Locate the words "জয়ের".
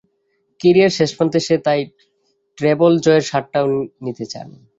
3.05-3.23